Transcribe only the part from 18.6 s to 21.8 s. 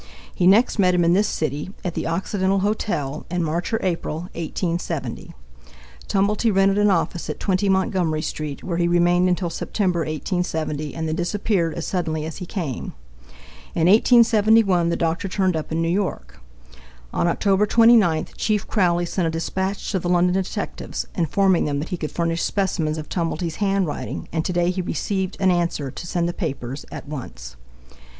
Crowley sent a dispatch to the London detectives, informing them